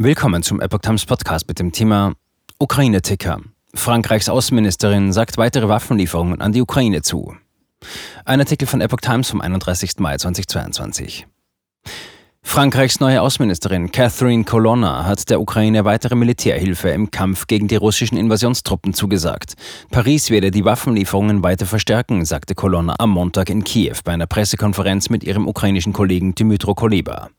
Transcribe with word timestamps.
Willkommen 0.00 0.44
zum 0.44 0.60
Epoch 0.60 0.78
Times 0.78 1.04
Podcast 1.06 1.48
mit 1.48 1.58
dem 1.58 1.72
Thema 1.72 2.14
Ukraine-Ticker. 2.60 3.40
Frankreichs 3.74 4.28
Außenministerin 4.28 5.12
sagt 5.12 5.38
weitere 5.38 5.68
Waffenlieferungen 5.68 6.40
an 6.40 6.52
die 6.52 6.62
Ukraine 6.62 7.02
zu. 7.02 7.34
Ein 8.24 8.38
Artikel 8.38 8.68
von 8.68 8.80
Epoch 8.80 9.00
Times 9.00 9.28
vom 9.28 9.40
31. 9.40 9.98
Mai 9.98 10.16
2022. 10.16 11.26
Frankreichs 12.42 13.00
neue 13.00 13.20
Außenministerin 13.20 13.90
Catherine 13.90 14.44
Colonna 14.44 15.04
hat 15.04 15.28
der 15.30 15.40
Ukraine 15.40 15.84
weitere 15.84 16.14
Militärhilfe 16.14 16.90
im 16.90 17.10
Kampf 17.10 17.48
gegen 17.48 17.66
die 17.66 17.74
russischen 17.74 18.16
Invasionstruppen 18.16 18.94
zugesagt. 18.94 19.54
Paris 19.90 20.30
werde 20.30 20.52
die 20.52 20.64
Waffenlieferungen 20.64 21.42
weiter 21.42 21.66
verstärken, 21.66 22.24
sagte 22.24 22.54
Colonna 22.54 22.94
am 23.00 23.10
Montag 23.10 23.50
in 23.50 23.64
Kiew 23.64 23.96
bei 24.04 24.12
einer 24.12 24.28
Pressekonferenz 24.28 25.10
mit 25.10 25.24
ihrem 25.24 25.48
ukrainischen 25.48 25.92
Kollegen 25.92 26.36
Dmytro 26.36 26.76
Kuleba. 26.76 27.30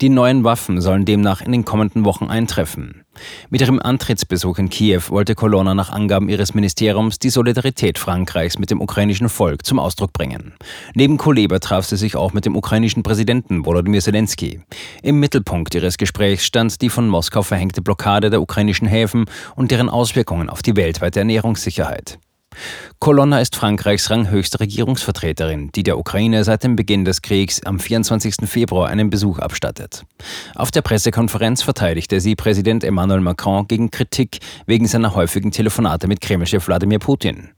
Die 0.00 0.08
neuen 0.08 0.44
Waffen 0.44 0.80
sollen 0.80 1.04
demnach 1.04 1.40
in 1.40 1.52
den 1.52 1.64
kommenden 1.64 2.04
Wochen 2.04 2.26
eintreffen. 2.26 3.04
Mit 3.50 3.60
ihrem 3.60 3.80
Antrittsbesuch 3.80 4.58
in 4.58 4.70
Kiew 4.70 5.02
wollte 5.08 5.34
Colonna 5.34 5.74
nach 5.74 5.90
Angaben 5.90 6.28
ihres 6.28 6.54
Ministeriums 6.54 7.18
die 7.18 7.30
Solidarität 7.30 7.98
Frankreichs 7.98 8.58
mit 8.58 8.70
dem 8.70 8.80
ukrainischen 8.80 9.28
Volk 9.28 9.66
zum 9.66 9.78
Ausdruck 9.78 10.12
bringen. 10.12 10.54
Neben 10.94 11.18
Kuleba 11.18 11.58
traf 11.58 11.84
sie 11.84 11.96
sich 11.96 12.16
auch 12.16 12.32
mit 12.32 12.46
dem 12.46 12.56
ukrainischen 12.56 13.02
Präsidenten 13.02 13.66
Volodymyr 13.66 14.00
Zelensky. 14.00 14.60
Im 15.02 15.20
Mittelpunkt 15.20 15.74
ihres 15.74 15.98
Gesprächs 15.98 16.44
stand 16.44 16.80
die 16.80 16.88
von 16.88 17.08
Moskau 17.08 17.42
verhängte 17.42 17.82
Blockade 17.82 18.30
der 18.30 18.40
ukrainischen 18.40 18.88
Häfen 18.88 19.26
und 19.56 19.70
deren 19.70 19.88
Auswirkungen 19.88 20.48
auf 20.48 20.62
die 20.62 20.76
weltweite 20.76 21.20
Ernährungssicherheit. 21.20 22.18
Colonna 22.98 23.40
ist 23.40 23.56
Frankreichs 23.56 24.10
ranghöchste 24.10 24.60
Regierungsvertreterin, 24.60 25.70
die 25.72 25.82
der 25.82 25.98
Ukraine 25.98 26.44
seit 26.44 26.62
dem 26.62 26.76
Beginn 26.76 27.04
des 27.04 27.20
Kriegs 27.20 27.60
am 27.64 27.80
24. 27.80 28.48
Februar 28.48 28.88
einen 28.88 29.10
Besuch 29.10 29.40
abstattet. 29.40 30.04
Auf 30.54 30.70
der 30.70 30.82
Pressekonferenz 30.82 31.62
verteidigte 31.62 32.20
sie 32.20 32.36
Präsident 32.36 32.84
Emmanuel 32.84 33.20
Macron 33.20 33.66
gegen 33.66 33.90
Kritik 33.90 34.38
wegen 34.66 34.86
seiner 34.86 35.14
häufigen 35.14 35.50
Telefonate 35.50 36.06
mit 36.06 36.20
Kremlchef 36.20 36.68
Wladimir 36.68 37.00
Putin. 37.00 37.48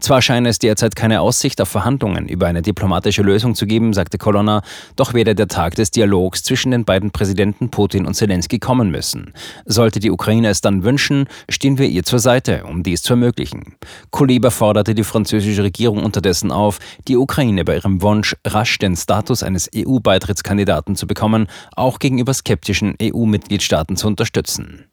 Zwar 0.00 0.20
scheine 0.20 0.48
es 0.48 0.58
derzeit 0.58 0.96
keine 0.96 1.20
Aussicht 1.20 1.60
auf 1.60 1.68
Verhandlungen 1.68 2.28
über 2.28 2.46
eine 2.46 2.60
diplomatische 2.60 3.22
Lösung 3.22 3.54
zu 3.54 3.66
geben, 3.66 3.92
sagte 3.92 4.18
Colonna, 4.18 4.62
doch 4.96 5.14
werde 5.14 5.34
der 5.34 5.48
Tag 5.48 5.76
des 5.76 5.90
Dialogs 5.90 6.42
zwischen 6.42 6.72
den 6.72 6.84
beiden 6.84 7.12
Präsidenten 7.12 7.70
Putin 7.70 8.04
und 8.04 8.14
Zelensky 8.14 8.58
kommen 8.58 8.90
müssen. 8.90 9.32
Sollte 9.64 10.00
die 10.00 10.10
Ukraine 10.10 10.48
es 10.48 10.60
dann 10.60 10.82
wünschen, 10.82 11.28
stehen 11.48 11.78
wir 11.78 11.86
ihr 11.86 12.02
zur 12.02 12.18
Seite, 12.18 12.64
um 12.64 12.82
dies 12.82 13.02
zu 13.02 13.14
ermöglichen. 13.14 13.76
Kuleba 14.10 14.43
forderte 14.50 14.94
die 14.94 15.04
französische 15.04 15.62
Regierung 15.62 16.02
unterdessen 16.02 16.52
auf, 16.52 16.78
die 17.08 17.16
Ukraine 17.16 17.64
bei 17.64 17.76
ihrem 17.76 18.02
Wunsch, 18.02 18.36
rasch 18.46 18.78
den 18.78 18.96
Status 18.96 19.42
eines 19.42 19.70
EU-Beitrittskandidaten 19.74 20.96
zu 20.96 21.06
bekommen, 21.06 21.48
auch 21.76 21.98
gegenüber 21.98 22.34
skeptischen 22.34 22.94
EU-Mitgliedstaaten 23.00 23.96
zu 23.96 24.06
unterstützen. 24.06 24.86